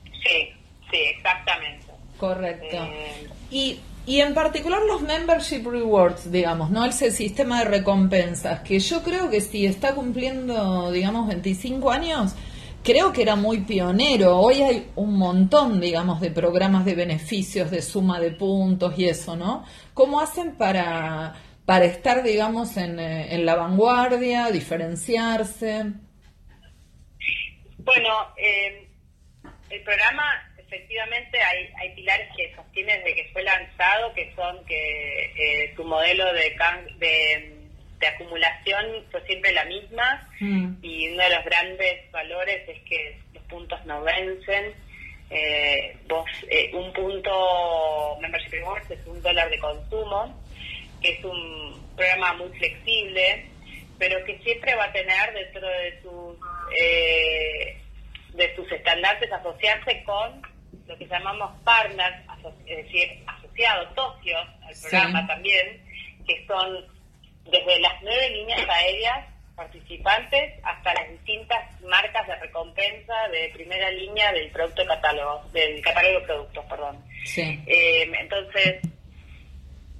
Sí, 0.04 0.52
sí, 0.90 0.98
exactamente. 1.16 1.86
Correcto. 2.18 2.76
Eh, 2.76 3.28
y, 3.50 3.80
y 4.06 4.20
en 4.20 4.34
particular 4.34 4.82
los 4.82 5.02
membership 5.02 5.66
rewards, 5.66 6.30
digamos, 6.30 6.70
¿no? 6.70 6.84
Ese 6.84 7.10
sistema 7.10 7.58
de 7.58 7.64
recompensas, 7.64 8.60
que 8.60 8.78
yo 8.78 9.02
creo 9.02 9.28
que 9.28 9.40
si 9.40 9.66
está 9.66 9.96
cumpliendo, 9.96 10.92
digamos, 10.92 11.26
25 11.26 11.90
años, 11.90 12.36
creo 12.84 13.12
que 13.12 13.22
era 13.22 13.34
muy 13.34 13.62
pionero. 13.62 14.38
Hoy 14.38 14.62
hay 14.62 14.92
un 14.94 15.18
montón, 15.18 15.80
digamos, 15.80 16.20
de 16.20 16.30
programas 16.30 16.84
de 16.84 16.94
beneficios, 16.94 17.68
de 17.68 17.82
suma 17.82 18.20
de 18.20 18.30
puntos 18.30 18.96
y 18.96 19.08
eso, 19.08 19.34
¿no? 19.34 19.64
¿Cómo 19.92 20.20
hacen 20.20 20.54
para, 20.54 21.34
para 21.64 21.84
estar, 21.84 22.22
digamos, 22.22 22.76
en, 22.76 23.00
eh, 23.00 23.34
en 23.34 23.44
la 23.44 23.56
vanguardia, 23.56 24.52
diferenciarse? 24.52 25.84
Bueno, 27.78 28.08
eh, 28.36 28.88
el 29.70 29.82
programa 29.82 30.22
efectivamente 30.66 31.40
hay, 31.40 31.68
hay 31.80 31.94
pilares 31.94 32.28
que 32.36 32.54
sostienen 32.54 33.02
desde 33.04 33.22
que 33.22 33.30
fue 33.32 33.42
lanzado, 33.42 34.12
que 34.14 34.32
son 34.34 34.64
que 34.66 35.32
eh, 35.36 35.72
su 35.76 35.84
modelo 35.84 36.32
de, 36.32 36.56
de, 36.98 38.06
acumulación 38.06 39.04
fue 39.10 39.20
siempre 39.26 39.52
la 39.52 39.64
misma 39.64 40.28
mm. 40.38 40.74
y 40.82 41.08
uno 41.08 41.22
de 41.24 41.30
los 41.30 41.44
grandes 41.44 42.10
valores 42.12 42.68
es 42.68 42.80
que 42.82 43.18
los 43.34 43.42
puntos 43.44 43.84
no 43.86 44.02
vencen. 44.02 44.74
Eh, 45.28 45.96
vos, 46.08 46.28
eh, 46.48 46.70
un 46.72 46.92
punto 46.92 48.16
Membership 48.20 48.52
Rewards 48.52 48.90
es 48.90 49.04
un 49.06 49.20
dólar 49.22 49.50
de 49.50 49.58
consumo, 49.58 50.40
que 51.02 51.10
es 51.10 51.24
un 51.24 51.84
programa 51.96 52.34
muy 52.34 52.48
flexible, 52.58 53.46
pero 53.98 54.24
que 54.24 54.38
siempre 54.38 54.74
va 54.76 54.84
a 54.84 54.92
tener 54.92 55.32
dentro 55.32 55.66
de 55.66 56.00
sus 56.02 56.36
eh, 56.80 57.76
de 58.34 58.54
sus 58.54 58.70
estandartes 58.70 59.32
asociarse 59.32 60.04
con 60.04 60.42
lo 60.86 60.96
que 60.96 61.06
llamamos 61.06 61.52
partners, 61.62 62.16
es 62.66 62.76
decir, 62.84 63.24
asociados, 63.26 63.94
socios 63.94 64.46
al 64.62 64.74
programa 64.80 65.26
también, 65.26 65.82
que 66.26 66.46
son 66.46 66.84
desde 67.44 67.80
las 67.80 68.02
nueve 68.02 68.30
líneas 68.30 68.68
aéreas 68.68 69.26
participantes 69.54 70.54
hasta 70.62 70.94
las 70.94 71.10
distintas 71.10 71.80
marcas 71.82 72.26
de 72.26 72.36
recompensa 72.36 73.14
de 73.32 73.50
primera 73.54 73.90
línea 73.90 74.32
del 74.32 74.50
producto 74.50 74.82
de 74.82 74.88
catálogo, 74.88 75.44
del 75.52 75.80
catálogo 75.80 76.20
de 76.20 76.26
productos, 76.26 76.64
perdón. 76.66 77.04
Eh, 77.36 78.12
entonces, 78.20 78.82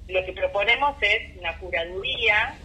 lo 0.07 0.23
que 0.23 0.33
proponemos 0.33 0.95
es 1.01 1.37
una 1.37 1.57
curaduría 1.57 2.55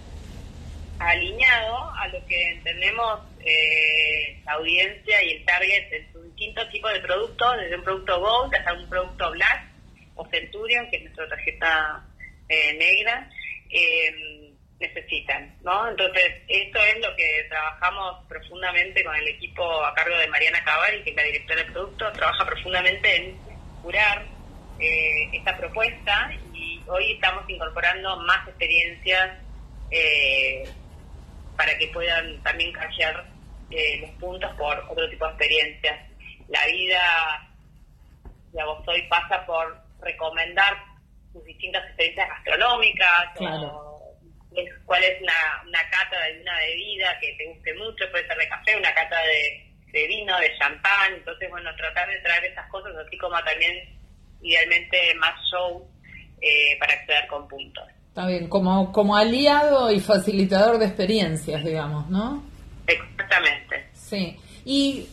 alineado 0.98 1.90
a 1.94 2.08
lo 2.08 2.24
que 2.26 2.50
entendemos 2.50 3.20
eh, 3.44 4.40
la 4.44 4.52
audiencia 4.52 5.22
y 5.24 5.32
el 5.32 5.44
target 5.44 5.92
en 5.92 6.12
sus 6.12 6.24
distintos 6.24 6.70
tipos 6.70 6.92
de 6.92 7.00
productos, 7.00 7.56
desde 7.60 7.76
un 7.76 7.82
producto 7.82 8.20
Gold 8.20 8.54
hasta 8.54 8.72
un 8.74 8.88
producto 8.88 9.30
Black 9.32 9.64
o 10.14 10.28
Centurion, 10.28 10.88
que 10.90 10.96
es 10.98 11.02
nuestra 11.04 11.28
tarjeta 11.28 12.04
eh, 12.48 12.74
negra, 12.74 13.28
eh, 13.70 14.52
necesitan. 14.78 15.56
¿no? 15.62 15.88
Entonces, 15.88 16.34
esto 16.48 16.78
es 16.78 17.00
lo 17.00 17.16
que 17.16 17.46
trabajamos 17.48 18.26
profundamente 18.28 19.02
con 19.02 19.14
el 19.16 19.28
equipo 19.28 19.84
a 19.84 19.94
cargo 19.94 20.16
de 20.18 20.28
Mariana 20.28 20.62
Cavalli, 20.64 21.02
que 21.02 21.10
es 21.10 21.16
la 21.16 21.22
directora 21.22 21.62
del 21.62 21.72
producto, 21.72 22.12
trabaja 22.12 22.46
profundamente 22.46 23.16
en 23.16 23.38
curar 23.82 24.26
esta 25.32 25.56
propuesta 25.56 26.32
y 26.52 26.82
hoy 26.88 27.12
estamos 27.12 27.48
incorporando 27.48 28.16
más 28.22 28.48
experiencias 28.48 29.38
para 31.56 31.78
que 31.78 31.86
puedan 31.88 32.42
también 32.42 32.72
canjear 32.72 33.31
eh, 33.74 33.98
los 34.00 34.10
puntos 34.20 34.50
por 34.56 34.78
otro 34.88 35.08
tipo 35.08 35.26
de 35.26 35.32
experiencias. 35.32 36.10
La 36.48 36.66
vida, 36.66 37.48
digamos, 38.52 38.86
hoy 38.86 39.02
pasa 39.08 39.44
por 39.46 39.80
recomendar 40.00 40.76
sus 41.32 41.44
distintas 41.44 41.84
experiencias 41.86 42.28
gastronómicas 42.28 43.40
o 43.40 43.92
cuál 44.84 45.02
es 45.04 45.22
una, 45.22 45.78
cata 45.90 46.26
de 46.26 46.42
una 46.42 46.58
bebida 46.58 47.18
que 47.20 47.34
te 47.38 47.46
guste 47.46 47.74
mucho, 47.74 48.10
puede 48.10 48.26
ser 48.26 48.36
de 48.36 48.48
café, 48.48 48.76
una 48.76 48.92
cata 48.92 49.16
de, 49.22 50.06
vino, 50.06 50.38
de 50.38 50.58
champán, 50.58 51.14
entonces 51.14 51.48
bueno, 51.50 51.70
tratar 51.76 52.08
de 52.08 52.18
traer 52.18 52.44
esas 52.44 52.68
cosas, 52.68 52.92
así 52.96 53.16
como 53.16 53.42
también 53.42 53.88
idealmente 54.42 55.14
más 55.16 55.34
show 55.50 55.88
eh, 56.40 56.76
para 56.78 56.92
acceder 56.92 57.26
con 57.28 57.48
puntos. 57.48 57.84
Está 58.08 58.26
bien, 58.26 58.48
como, 58.48 58.92
como 58.92 59.16
aliado 59.16 59.90
y 59.90 60.00
facilitador 60.00 60.78
de 60.78 60.86
experiencias, 60.86 61.64
digamos, 61.64 62.10
¿no? 62.10 62.51
Exactamente. 63.32 63.90
Sí. 63.94 64.36
Y 64.64 65.06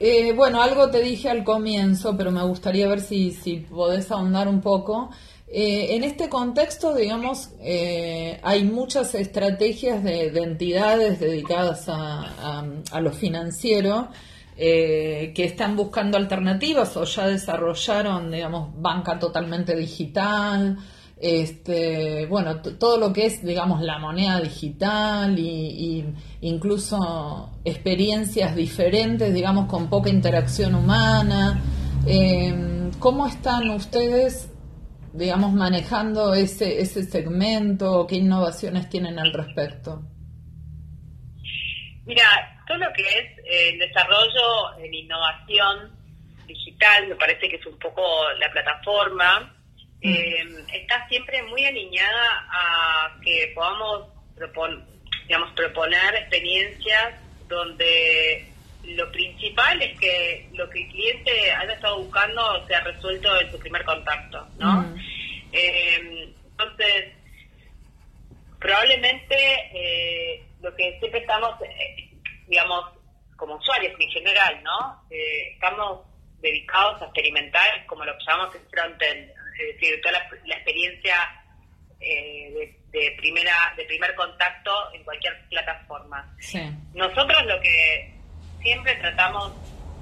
eh, 0.00 0.32
bueno, 0.32 0.62
algo 0.62 0.90
te 0.90 1.00
dije 1.02 1.28
al 1.28 1.44
comienzo, 1.44 2.16
pero 2.16 2.30
me 2.30 2.42
gustaría 2.42 2.88
ver 2.88 3.00
si, 3.00 3.32
si 3.32 3.56
podés 3.56 4.10
ahondar 4.10 4.48
un 4.48 4.60
poco. 4.60 5.10
Eh, 5.46 5.96
en 5.96 6.04
este 6.04 6.30
contexto, 6.30 6.94
digamos, 6.94 7.50
eh, 7.60 8.40
hay 8.42 8.64
muchas 8.64 9.14
estrategias 9.14 10.02
de, 10.02 10.28
entidades 10.28 11.20
dedicadas 11.20 11.88
a, 11.88 12.64
a, 12.90 13.00
lo 13.00 13.12
financiero 13.12 14.08
que 14.54 15.32
están 15.36 15.76
buscando 15.76 16.16
alternativas 16.16 16.96
o 16.96 17.04
ya 17.04 17.26
desarrollaron, 17.26 18.30
digamos, 18.30 18.70
banca 18.80 19.18
totalmente 19.18 19.74
digital 19.74 20.78
este, 21.22 22.26
bueno, 22.26 22.60
todo 22.60 22.98
lo 22.98 23.12
que 23.12 23.26
es, 23.26 23.44
digamos, 23.44 23.80
la 23.80 24.00
moneda 24.00 24.40
digital 24.40 25.38
y, 25.38 26.04
incluso 26.40 27.52
experiencias 27.64 28.56
diferentes, 28.56 29.32
digamos, 29.32 29.66
con 29.66 29.88
poca 29.88 30.10
interacción 30.10 30.74
humana. 30.74 31.62
Em, 32.06 32.90
¿Cómo 32.98 33.28
están 33.28 33.70
ustedes, 33.70 34.52
digamos, 35.12 35.52
manejando 35.52 36.34
ese, 36.34 36.80
ese 36.80 37.04
segmento? 37.04 38.04
¿Qué 38.08 38.16
innovaciones 38.16 38.88
tienen 38.88 39.20
al 39.20 39.32
respecto? 39.32 40.02
Mira, 42.04 42.24
todo 42.66 42.78
lo 42.78 42.92
que 42.94 43.02
es 43.02 43.72
el 43.72 43.78
desarrollo 43.78 44.76
en 44.80 44.92
innovación 44.92 45.96
digital, 46.48 47.06
me 47.08 47.14
parece 47.14 47.48
que 47.48 47.56
es 47.56 47.66
un 47.66 47.78
poco 47.78 48.02
la 48.40 48.50
plataforma 48.50 49.61
eh, 50.02 50.44
está 50.72 51.06
siempre 51.08 51.42
muy 51.44 51.64
alineada 51.64 52.46
a 52.50 53.20
que 53.22 53.52
podamos 53.54 54.08
digamos, 55.26 55.52
proponer 55.52 56.14
experiencias 56.16 57.14
donde 57.48 58.46
lo 58.84 59.10
principal 59.12 59.80
es 59.80 59.98
que 59.98 60.48
lo 60.54 60.68
que 60.68 60.82
el 60.82 60.88
cliente 60.88 61.52
haya 61.52 61.74
estado 61.74 61.98
buscando 61.98 62.66
sea 62.66 62.80
resuelto 62.80 63.40
en 63.40 63.50
su 63.50 63.58
primer 63.58 63.84
contacto, 63.84 64.46
¿no? 64.58 64.94
Eh, 65.52 66.34
entonces, 66.50 67.12
probablemente 68.58 69.36
eh, 69.74 70.44
lo 70.60 70.74
que 70.74 70.98
siempre 70.98 71.20
estamos, 71.20 71.60
eh, 71.62 72.10
digamos, 72.48 72.86
como 73.36 73.56
usuarios 73.56 73.94
en 73.98 74.10
general, 74.10 74.62
¿no? 74.62 75.02
estamos 75.10 76.00
dedicados 76.40 77.00
a 77.02 77.06
experimentar 77.06 77.86
como 77.86 78.04
lo 78.04 78.16
que 78.16 78.24
llamamos 78.24 78.54
el 78.54 78.62
frontend, 78.70 79.30
es 79.68 79.80
decir, 79.80 80.00
toda 80.00 80.12
la, 80.44 80.54
experiencia 80.54 81.14
eh, 82.00 82.74
de, 82.90 83.14
primera 83.18 83.72
de 83.76 83.84
primer 83.84 84.14
contacto 84.14 84.70
en 84.92 85.04
cualquier 85.04 85.48
plataforma. 85.48 86.34
Nosotros 86.94 87.46
lo 87.46 87.60
que 87.60 88.14
siempre 88.62 88.94
tratamos 88.96 89.52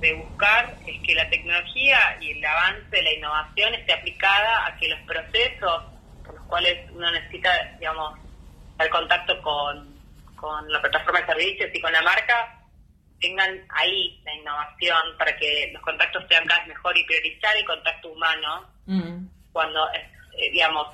de 0.00 0.14
buscar 0.14 0.75
es 0.87 1.00
que 1.02 1.14
la 1.14 1.29
tecnología 1.29 2.17
y 2.21 2.33
el 2.33 2.45
avance, 2.45 3.02
la 3.02 3.12
innovación 3.12 3.75
esté 3.75 3.93
aplicada 3.93 4.67
a 4.67 4.76
que 4.76 4.88
los 4.88 5.00
procesos 5.00 5.85
por 6.25 6.35
los 6.35 6.47
cuales 6.47 6.90
uno 6.93 7.11
necesita, 7.11 7.50
digamos, 7.79 8.19
el 8.79 8.88
contacto 8.88 9.40
con, 9.43 9.95
con 10.37 10.73
la 10.73 10.81
plataforma 10.81 11.21
de 11.21 11.26
servicios 11.26 11.71
y 11.75 11.81
con 11.81 11.93
la 11.93 12.02
marca, 12.02 12.57
tengan 13.21 13.61
ahí 13.69 14.21
la 14.25 14.35
innovación 14.35 15.19
para 15.19 15.37
que 15.37 15.71
los 15.73 15.83
contactos 15.83 16.25
sean 16.31 16.47
cada 16.47 16.61
vez 16.61 16.69
mejor 16.69 16.97
y 16.97 17.05
priorizar 17.05 17.55
el 17.57 17.67
contacto 17.67 18.09
humano. 18.09 18.71
Mm 18.87 19.20
cuando, 19.52 19.87
eh, 19.92 20.50
digamos, 20.52 20.88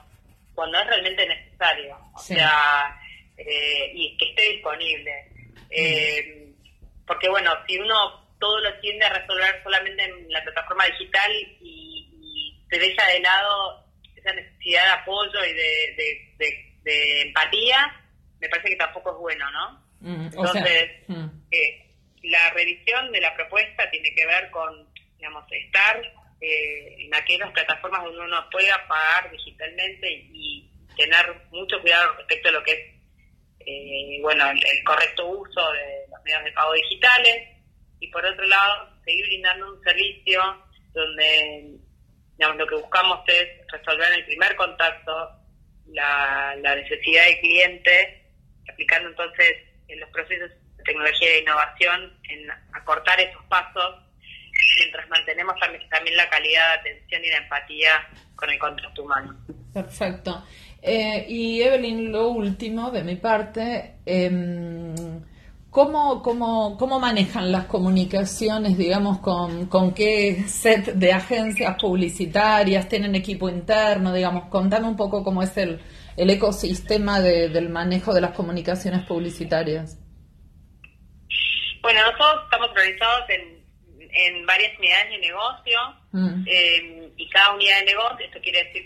cuando 0.54 0.78
es 0.78 0.86
realmente 0.86 1.26
necesario, 1.26 1.98
o 2.14 2.18
sea, 2.18 2.98
eh, 3.36 3.92
y 3.94 4.16
que 4.16 4.30
esté 4.30 4.42
disponible. 4.52 5.12
Eh, 5.70 6.52
porque 7.06 7.28
bueno, 7.28 7.52
si 7.66 7.78
uno 7.78 8.26
todo 8.38 8.60
lo 8.60 8.78
tiende 8.80 9.04
a 9.04 9.18
resolver 9.18 9.62
solamente 9.62 10.04
en 10.04 10.30
la 10.30 10.42
plataforma 10.42 10.86
digital 10.86 11.32
y, 11.60 11.92
se 12.68 12.80
deja 12.80 13.06
de 13.06 13.20
lado 13.20 13.84
esa 14.16 14.32
necesidad 14.32 14.82
de 14.82 14.90
apoyo 14.90 15.44
y 15.44 15.52
de, 15.52 17.22
empatía, 17.22 18.02
me 18.40 18.48
parece 18.48 18.70
que 18.70 18.76
tampoco 18.76 19.12
es 19.12 19.18
bueno, 19.18 19.48
¿no? 19.52 19.84
Mm, 20.00 20.26
Entonces, 20.26 20.90
mm. 21.06 21.26
la 22.24 22.50
revisión 22.50 23.12
de 23.12 23.20
la 23.20 23.32
propuesta 23.36 23.88
tiene 23.88 24.12
que 24.16 24.26
ver 24.26 24.50
con, 24.50 24.84
digamos, 25.16 25.44
estar 25.48 26.02
eh, 26.40 26.96
en 26.98 27.14
aquellas 27.14 27.50
plataformas 27.52 28.04
donde 28.04 28.20
uno 28.20 28.50
pueda 28.50 28.86
pagar 28.88 29.30
digitalmente 29.30 30.10
y, 30.32 30.70
tener 30.96 31.26
mucho 31.50 31.78
cuidado 31.82 32.14
respecto 32.16 32.48
a 32.48 32.52
lo 32.52 32.62
que 32.62 32.72
es 32.72 32.78
eh, 33.66 34.18
bueno 34.22 34.50
el, 34.50 34.82
correcto 34.82 35.26
uso 35.26 35.72
de 35.72 36.06
los 36.10 36.22
medios 36.24 36.44
de 36.44 36.52
pago 36.52 36.72
digitales. 36.72 37.48
Y 38.00 38.08
por 38.08 38.24
otro 38.24 38.46
lado 38.46 38.88
seguir 39.04 39.26
brindando 39.26 39.74
un 39.74 39.82
servicio 39.82 40.40
donde 40.94 41.76
digamos, 42.38 42.56
lo 42.56 42.66
que 42.66 42.74
buscamos 42.76 43.20
es 43.28 43.46
resolver 43.70 44.08
en 44.08 44.20
el 44.20 44.24
primer 44.24 44.56
contacto 44.56 45.36
la, 45.88 46.54
necesidad 46.56 47.24
del 47.26 47.40
cliente 47.40 48.22
aplicando 48.70 49.10
entonces 49.10 49.52
en 49.88 50.00
los 50.00 50.10
procesos 50.10 50.50
de 50.76 50.84
tecnología 50.84 51.30
e 51.30 51.40
innovación 51.40 52.18
en 52.30 52.50
acortar 52.72 53.20
esos 53.20 53.44
pasos 53.50 54.05
mientras 54.76 55.08
mantenemos 55.08 55.54
también 55.90 56.16
la 56.16 56.28
calidad 56.28 56.82
de 56.82 56.90
atención 56.90 57.24
y 57.24 57.30
la 57.30 57.38
empatía 57.38 57.90
con 58.34 58.50
el 58.50 58.58
contacto 58.58 59.02
humano. 59.02 59.36
Perfecto. 59.72 60.44
Eh, 60.82 61.26
y 61.28 61.62
Evelyn, 61.62 62.12
lo 62.12 62.28
último 62.28 62.90
de 62.90 63.02
mi 63.02 63.16
parte, 63.16 63.96
eh, 64.04 64.30
¿cómo, 65.70 66.22
cómo, 66.22 66.76
cómo 66.78 67.00
manejan 67.00 67.50
las 67.50 67.64
comunicaciones, 67.64 68.78
digamos, 68.78 69.18
con, 69.18 69.66
con 69.66 69.92
qué 69.94 70.44
set 70.46 70.94
de 70.94 71.12
agencias 71.12 71.76
publicitarias, 71.80 72.88
tienen 72.88 73.14
equipo 73.14 73.48
interno, 73.48 74.12
digamos, 74.12 74.48
contame 74.48 74.86
un 74.86 74.96
poco 74.96 75.24
cómo 75.24 75.42
es 75.42 75.56
el, 75.56 75.80
el 76.16 76.30
ecosistema 76.30 77.20
del 77.20 77.68
manejo 77.68 78.14
de 78.14 78.20
las 78.20 78.32
comunicaciones 78.32 79.04
publicitarias. 79.06 79.98
Bueno, 81.82 82.00
nosotros 82.00 82.44
estamos 82.44 82.70
organizados 82.70 83.30
en, 83.30 83.55
en 84.16 84.46
varias 84.46 84.78
unidades 84.78 85.10
de 85.10 85.18
negocio 85.18 85.78
mm. 86.12 86.44
eh, 86.46 87.08
y 87.16 87.28
cada 87.30 87.54
unidad 87.54 87.80
de 87.80 87.86
negocio, 87.86 88.26
esto 88.26 88.40
quiere 88.40 88.64
decir 88.64 88.84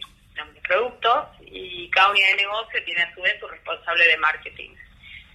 de 0.54 0.60
productos, 0.62 1.26
y 1.44 1.90
cada 1.90 2.10
unidad 2.10 2.30
de 2.30 2.36
negocio 2.36 2.84
tiene 2.84 3.02
a 3.02 3.14
su 3.14 3.20
vez 3.20 3.38
su 3.38 3.46
responsable 3.46 4.06
de 4.06 4.16
marketing. 4.16 4.70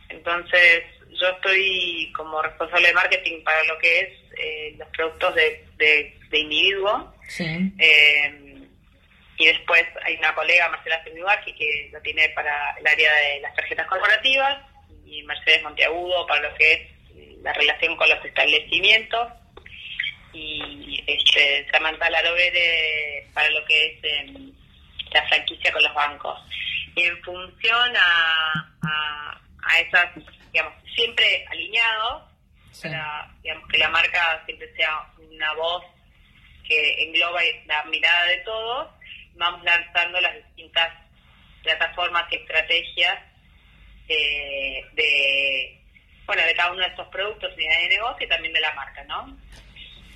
Entonces, 0.09 0.83
yo 1.11 1.29
estoy 1.29 2.11
como 2.15 2.41
responsable 2.41 2.87
de 2.87 2.93
marketing 2.93 3.43
para 3.43 3.63
lo 3.65 3.77
que 3.77 3.99
es 3.99 4.09
eh, 4.37 4.75
los 4.77 4.87
productos 4.89 5.35
de, 5.35 5.65
de, 5.77 6.39
individuo. 6.39 7.13
Eh, 7.77 8.67
y 9.37 9.45
después 9.45 9.83
hay 10.03 10.15
una 10.17 10.33
colega, 10.33 10.69
Marcela 10.69 11.03
Semibaji, 11.03 11.53
que 11.53 11.89
lo 11.91 12.01
tiene 12.01 12.29
para 12.29 12.75
el 12.79 12.87
área 12.87 13.13
de 13.13 13.39
las 13.41 13.55
tarjetas 13.55 13.87
corporativas, 13.87 14.57
y 15.05 15.23
Mercedes 15.23 15.63
Monteagudo 15.63 16.25
para 16.25 16.49
lo 16.49 16.55
que 16.55 16.73
es 16.73 16.81
la 17.41 17.53
relación 17.53 17.95
con 17.95 18.09
los 18.09 18.23
establecimientos, 18.25 19.31
y 20.35 21.03
este, 21.07 21.65
Samantha 21.71 22.09
Larovere 22.09 23.27
para 23.33 23.49
lo 23.49 23.63
que 23.65 23.85
es 23.85 24.03
em, 24.03 24.51
la 25.11 25.25
franquicia 25.27 25.71
con 25.71 25.81
los 25.81 25.93
bancos. 25.93 26.39
Y 26.95 27.03
en 27.03 27.21
función 27.23 27.95
a, 27.97 28.71
a, 28.83 29.79
esas, 29.79 30.09
digamos, 30.51 30.73
siempre 30.93 31.45
alineados, 31.49 32.23
para 32.81 33.31
digamos, 33.41 33.67
que 33.69 33.77
la 33.77 33.89
marca 33.89 34.43
siempre 34.45 34.73
sea 34.75 35.07
una 35.17 35.53
voz 35.53 35.83
que 36.67 37.03
engloba 37.03 37.41
la 37.65 37.83
mirada 37.85 38.25
de 38.25 38.37
todos, 38.37 38.89
vamos 39.35 39.63
lanzando 39.63 40.19
las 40.19 40.35
distintas 40.35 40.93
plataformas 41.63 42.25
y 42.31 42.35
estrategias 42.35 43.19
de, 44.07 45.81
bueno, 46.25 46.43
de 46.43 46.55
cada 46.55 46.71
uno 46.71 46.81
de 46.81 46.87
estos 46.87 47.07
productos, 47.07 47.53
unidades 47.53 47.89
de 47.89 47.95
negocio 47.95 48.25
y 48.25 48.29
también 48.29 48.53
de 48.53 48.59
la 48.61 48.73
marca, 48.73 49.03
¿no? 49.05 49.37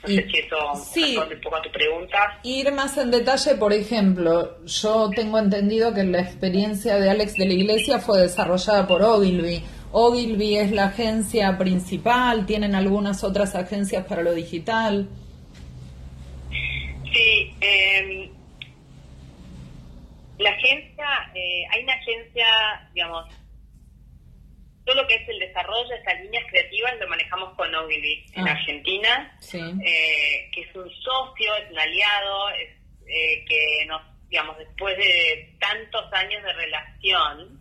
No 0.04 0.08
sé 0.08 0.28
si 0.30 0.38
eso 0.40 0.56
responde 0.96 1.36
un 1.36 1.42
poco 1.42 1.56
a 1.58 1.62
tu 1.62 1.72
pregunta. 1.72 2.40
Ir 2.44 2.72
más 2.72 2.98
en 2.98 3.12
detalle, 3.12 3.56
por 3.56 3.74
ejemplo, 3.74 4.66
yo 4.66 5.10
tengo 5.14 5.38
entendido 5.38 5.94
que 5.94 6.04
la 6.04 6.22
experiencia 6.22 6.96
de 6.98 7.10
Alex 7.10 7.34
de 7.36 7.46
la 7.46 7.54
Iglesia 7.54 8.00
fue 8.00 8.22
desarrollada 8.22 8.88
por 8.88 9.02
Ogilvy. 9.02 9.62
Ogilvy 9.92 10.58
es 10.58 10.72
la 10.72 10.86
agencia 10.86 11.58
principal, 11.58 12.46
tienen 12.46 12.76
algunas 12.76 13.24
otras 13.24 13.56
agencias 13.56 14.06
para 14.06 14.22
lo 14.22 14.34
digital. 14.34 15.10
Sí, 17.12 17.54
eh, 17.60 18.32
la 20.38 20.52
agencia, 20.52 21.06
eh, 21.34 21.64
hay 21.72 21.84
una 21.84 21.94
agencia, 21.94 22.46
digamos, 22.94 23.26
todo 24.90 25.04
lo 25.04 25.08
que 25.08 25.16
es 25.16 25.30
el 25.30 25.38
desarrollo 25.38 25.88
de 25.88 25.96
estas 25.98 26.20
líneas 26.22 26.44
creativas 26.50 26.98
lo 27.00 27.08
manejamos 27.08 27.56
con 27.56 27.74
Ogilvy 27.76 28.26
en 28.34 28.48
ah. 28.48 28.52
Argentina, 28.52 29.38
eh, 29.54 30.50
que 30.52 30.62
es 30.62 30.76
un 30.76 30.90
socio, 30.90 31.56
es 31.58 31.72
un 31.72 31.80
aliado, 31.80 32.50
es, 32.52 32.70
eh, 33.08 33.46
que 33.46 33.86
nos, 33.86 34.02
digamos, 34.30 34.58
después 34.58 34.98
de 34.98 35.56
tantos 35.60 36.12
años 36.14 36.44
de 36.44 36.54
relación, 36.54 37.60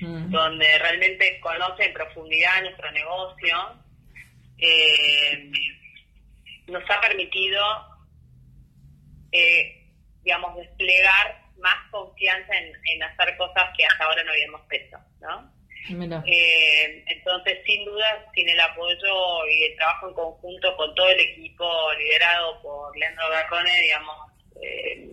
mm. 0.00 0.30
donde 0.30 0.78
realmente 0.78 1.38
conoce 1.38 1.84
en 1.84 1.92
profundidad 1.92 2.62
nuestro 2.62 2.90
negocio, 2.90 3.56
nos 6.66 6.90
ha 6.90 7.00
permitido, 7.00 7.62
digamos, 10.24 10.56
desplegar 10.56 11.44
más 11.58 11.90
confianza 11.92 12.52
en, 12.56 13.02
hacer 13.04 13.36
cosas 13.36 13.66
que 13.76 13.84
hasta 13.84 14.04
ahora 14.04 14.24
no 14.24 14.32
habíamos 14.32 14.62
hecho, 14.70 14.98
¿no? 15.20 15.55
Eh, 16.26 17.04
entonces, 17.06 17.58
sin 17.64 17.84
duda, 17.84 18.24
sin 18.34 18.48
el 18.48 18.60
apoyo 18.60 19.46
y 19.46 19.64
el 19.64 19.76
trabajo 19.76 20.08
en 20.08 20.14
conjunto 20.14 20.76
con 20.76 20.94
todo 20.94 21.08
el 21.10 21.20
equipo 21.20 21.64
liderado 21.98 22.60
por 22.62 22.96
Leandro 22.96 23.28
Garrone, 23.30 23.80
digamos, 23.82 24.16
eh, 24.62 25.08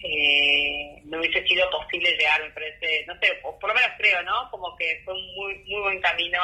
eh, 0.00 1.02
no 1.04 1.18
hubiese 1.18 1.46
sido 1.46 1.68
posible 1.70 2.10
llegar, 2.16 2.42
me 2.42 2.50
parece, 2.50 3.04
no 3.06 3.14
sé, 3.20 3.32
por 3.42 3.68
lo 3.68 3.74
menos 3.74 3.90
creo, 3.98 4.22
¿no? 4.22 4.50
Como 4.50 4.76
que 4.76 5.02
fue 5.04 5.14
un 5.14 5.34
muy, 5.34 5.54
muy 5.64 5.80
buen 5.82 6.00
camino 6.00 6.38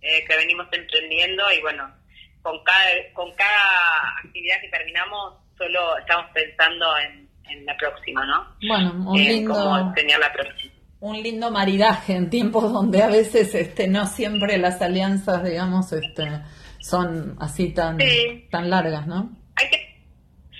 que 0.00 0.36
venimos 0.36 0.66
emprendiendo 0.72 1.50
y 1.52 1.60
bueno, 1.60 1.92
con 2.40 2.62
cada, 2.62 3.12
con 3.12 3.34
cada 3.34 4.14
actividad 4.24 4.60
que 4.60 4.68
terminamos, 4.68 5.34
solo 5.56 5.98
estamos 5.98 6.30
pensando 6.32 6.96
en 6.98 7.28
en 7.50 7.64
la 7.64 7.76
próxima, 7.76 8.24
¿no? 8.24 8.46
Bueno, 8.66 9.10
un 9.10 9.18
lindo... 9.18 9.54
la 9.54 10.32
próxima. 10.32 10.72
Un 11.00 11.22
lindo 11.22 11.50
maridaje 11.50 12.14
en 12.14 12.28
tiempos 12.28 12.72
donde 12.72 13.02
a 13.02 13.08
veces 13.08 13.54
este 13.54 13.86
no 13.86 14.06
siempre 14.06 14.58
las 14.58 14.82
alianzas, 14.82 15.44
digamos, 15.44 15.92
este 15.92 16.40
son 16.80 17.36
así 17.40 17.72
tan 17.72 17.98
tan 18.50 18.70
largas, 18.70 19.06
¿no? 19.06 19.30
Hay 19.56 19.70
que 19.70 20.04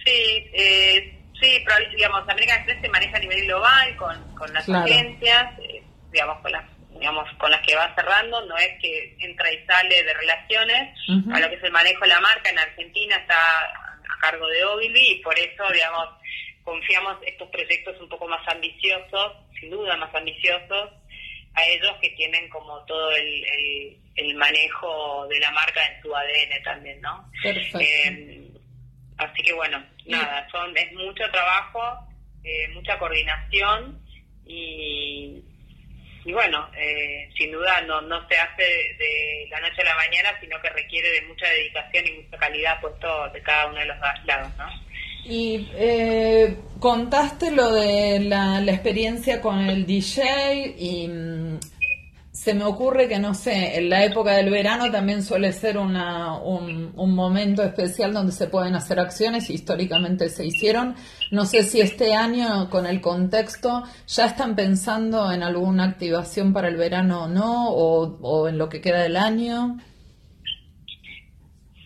sí, 0.05 0.51
eh, 0.53 1.19
sí, 1.41 1.65
pero, 1.65 1.91
digamos, 1.91 2.29
América 2.29 2.55
Express 2.57 2.81
se 2.81 2.89
maneja 2.89 3.17
a 3.17 3.21
nivel 3.21 3.45
global 3.47 3.97
con, 3.97 4.35
con 4.35 4.53
las 4.53 4.69
agencias, 4.69 5.59
eh, 5.61 5.83
digamos, 6.13 6.41
con 6.41 6.53
las 6.53 6.65
digamos, 6.99 7.29
con 7.39 7.51
las 7.51 7.61
que 7.63 7.77
va 7.77 7.95
cerrando, 7.95 8.45
no 8.47 8.57
es 8.57 8.71
que 8.81 9.17
entra 9.21 9.53
y 9.53 9.65
sale 9.67 10.03
de 10.03 10.15
relaciones, 10.15 10.99
a 11.33 11.41
lo 11.41 11.49
que 11.49 11.55
es 11.55 11.63
el 11.63 11.71
manejo 11.71 12.01
de 12.01 12.09
la 12.09 12.21
marca 12.21 12.51
en 12.51 12.59
Argentina 12.59 13.17
está 13.17 13.37
a 13.37 14.21
cargo 14.21 14.47
de 14.49 14.65
Ogilvy 14.65 15.13
y 15.13 15.23
por 15.23 15.39
eso, 15.39 15.63
digamos, 15.73 16.09
confiamos 16.69 17.17
estos 17.25 17.49
proyectos 17.49 17.99
un 17.99 18.11
poco 18.11 18.29
más 18.29 18.47
ambiciosos, 18.47 19.33
sin 19.59 19.71
duda 19.71 19.97
más 19.97 20.15
ambiciosos, 20.15 20.91
a 21.55 21.65
ellos 21.65 21.93
que 22.03 22.11
tienen 22.11 22.47
como 22.51 22.85
todo 22.85 23.11
el, 23.13 23.97
el, 24.17 24.35
manejo 24.35 25.27
de 25.29 25.41
la 25.41 25.51
marca 25.53 25.81
en 25.87 26.03
su 26.03 26.15
ADN 26.15 26.63
también, 26.63 27.01
¿no? 27.01 27.25
Eh, 27.43 28.51
así 29.17 29.43
que 29.43 29.53
bueno, 29.55 29.83
nada, 30.05 30.47
son 30.51 30.77
es 30.77 30.93
mucho 30.93 31.25
trabajo, 31.33 32.07
eh, 32.45 32.69
mucha 32.75 32.99
coordinación 32.99 34.05
y, 34.45 35.43
y 36.27 36.33
bueno, 36.35 36.69
eh, 36.77 37.31
sin 37.39 37.51
duda 37.51 37.81
no, 37.87 38.03
no 38.03 38.29
se 38.29 38.37
hace 38.37 38.63
de 38.63 39.49
la 39.51 39.61
noche 39.61 39.81
a 39.81 39.85
la 39.87 39.97
mañana, 39.97 40.39
sino 40.39 40.61
que 40.61 40.69
requiere 40.69 41.09
de 41.13 41.23
mucha 41.23 41.49
dedicación 41.49 42.07
y 42.09 42.13
mucha 42.23 42.37
calidad 42.37 42.79
puesto 42.83 43.31
de 43.31 43.41
cada 43.41 43.69
uno 43.69 43.79
de 43.79 43.87
los 43.87 43.97
lados, 44.27 44.55
¿no? 44.59 44.88
Y 45.25 45.69
eh, 45.75 46.57
contaste 46.81 47.51
lo 47.51 47.73
de 47.73 48.21
la, 48.21 48.63
experiencia 48.63 49.41
con 49.41 49.59
el 49.61 49.85
DJ 49.85 50.75
y 50.79 51.09
mm, 51.09 51.59
se 52.33 52.55
me 52.55 52.65
ocurre 52.65 53.09
que, 53.09 53.19
no 53.19 53.35
sé, 53.35 53.77
en 53.79 53.91
la 53.91 54.05
época 54.05 54.33
del 54.33 54.49
verano 54.49 54.91
también 54.91 55.23
suele 55.23 55.53
ser 55.53 55.77
una, 55.77 56.39
un, 56.39 56.95
momento 56.95 57.63
especial 57.63 58.13
donde 58.13 58.33
se 58.33 58.47
pueden 58.47 58.77
hacer 58.77 59.01
acciones, 59.01 59.51
históricamente 59.51 60.31
se 60.31 60.47
hicieron. 60.47 60.95
No 61.33 61.45
sé 61.45 61.65
si 61.65 61.81
este 61.81 62.15
año, 62.15 62.71
con 62.71 62.87
el 62.87 63.01
contexto, 63.01 63.83
ya 64.07 64.27
están 64.27 64.55
pensando 64.55 65.33
en 65.33 65.43
alguna 65.43 65.85
activación 65.85 66.53
para 66.53 66.69
el 66.69 66.77
verano 66.77 67.25
o 67.25 67.29
no, 67.29 67.71
o, 67.71 68.19
o 68.23 68.49
en 68.49 68.57
lo 68.57 68.69
que 68.69 68.81
queda 68.81 69.03
del 69.03 69.17
año. 69.17 69.77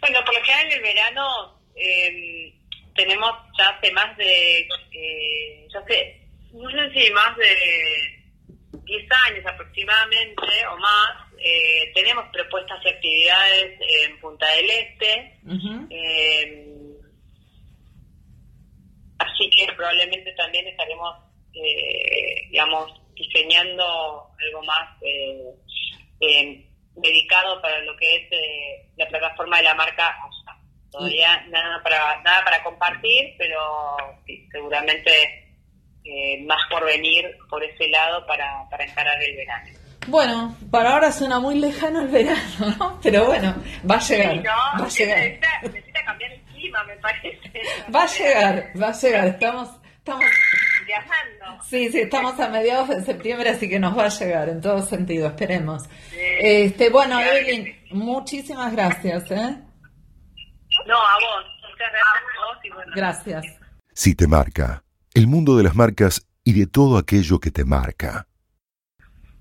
Bueno, 0.00 0.18
por 0.24 0.34
lo 0.34 0.44
general 0.44 0.72
el 0.72 0.82
verano... 0.82 1.22
Eh 1.74 2.61
tenemos 2.94 3.30
ya 3.58 3.68
hace 3.68 3.90
más 3.92 4.16
de, 4.16 4.68
eh, 4.92 5.68
ya 5.72 5.82
sé, 5.86 6.20
no 6.52 6.70
sé 6.70 6.92
si 6.92 7.12
más 7.12 7.36
de 7.36 8.82
10 8.84 9.08
años 9.28 9.46
aproximadamente 9.46 10.66
o 10.70 10.76
más, 10.78 11.10
eh, 11.38 11.90
tenemos 11.94 12.26
propuestas 12.32 12.78
y 12.84 12.88
actividades 12.88 13.80
en 13.80 14.20
Punta 14.20 14.46
del 14.54 14.70
Este. 14.70 15.40
Eh, 15.90 16.68
así 19.18 19.50
que 19.50 19.66
probablemente 19.74 20.32
también 20.32 20.66
estaremos, 20.68 21.16
digamos, 22.50 22.92
diseñando 23.14 24.28
algo 24.38 24.62
más 24.64 24.98
dedicado 26.94 27.60
para 27.62 27.80
lo 27.80 27.96
que 27.96 28.16
es 28.16 28.28
la 28.96 29.08
plataforma 29.08 29.56
de 29.56 29.64
la 29.64 29.74
marca 29.74 30.16
Todavía 30.92 31.42
nada 31.48 31.82
para 31.82 32.22
nada 32.22 32.44
para 32.44 32.62
compartir, 32.62 33.34
pero 33.38 33.58
seguramente 34.52 35.10
eh, 36.04 36.44
más 36.44 36.60
por 36.70 36.84
venir 36.84 37.24
por 37.48 37.64
ese 37.64 37.88
lado 37.88 38.26
para, 38.26 38.68
para 38.70 38.84
encarar 38.84 39.22
el 39.22 39.34
verano. 39.36 39.70
Bueno, 40.06 40.56
para 40.70 40.94
ahora 40.94 41.12
suena 41.12 41.38
muy 41.38 41.58
lejano 41.58 42.00
el 42.00 42.08
verano, 42.08 42.76
¿no? 42.78 43.00
Pero 43.02 43.24
bueno, 43.26 43.54
va 43.88 43.96
a 43.96 44.00
llegar. 44.00 44.32
Sí, 44.32 44.38
no, 44.40 44.50
va 44.50 44.84
a 44.84 44.88
llegar. 44.88 45.18
Necesita, 45.18 45.48
necesita, 45.62 46.04
cambiar 46.04 46.32
el 46.32 46.40
clima, 46.42 46.84
me 46.84 46.96
parece. 46.96 47.50
Va 47.94 48.02
a 48.02 48.06
llegar, 48.06 48.72
va 48.82 48.88
a 48.88 48.92
llegar. 48.92 49.26
Estamos, 49.28 49.68
estamos 49.96 50.24
viajando. 50.86 51.62
Sí, 51.64 51.88
sí, 51.90 52.00
estamos 52.00 52.38
a 52.40 52.48
mediados 52.48 52.88
de 52.88 53.02
septiembre, 53.02 53.50
así 53.50 53.68
que 53.68 53.78
nos 53.78 53.96
va 53.96 54.06
a 54.06 54.08
llegar 54.08 54.48
en 54.48 54.60
todo 54.60 54.82
sentido, 54.82 55.28
esperemos. 55.28 55.84
este, 56.40 56.90
bueno, 56.90 57.20
Evelyn, 57.20 57.76
muchísimas 57.92 58.72
gracias, 58.72 59.30
¿eh? 59.30 59.56
No, 60.86 60.96
a 60.96 61.14
vos. 61.14 61.46
Muchas 61.62 61.90
gracias 61.90 62.24
a 62.40 62.46
vos 62.46 62.64
y 62.64 62.70
bueno. 62.70 62.92
Gracias. 62.94 63.44
Si 63.92 64.14
te 64.14 64.26
marca, 64.26 64.84
el 65.14 65.26
mundo 65.26 65.56
de 65.56 65.64
las 65.64 65.74
marcas 65.74 66.26
y 66.44 66.52
de 66.52 66.66
todo 66.66 66.98
aquello 66.98 67.38
que 67.38 67.50
te 67.50 67.64
marca. 67.64 68.26